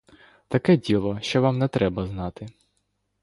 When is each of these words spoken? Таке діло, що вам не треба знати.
Таке 0.47 0.77
діло, 0.77 1.19
що 1.21 1.41
вам 1.41 1.57
не 1.59 1.67
треба 1.67 2.07
знати. 2.07 2.47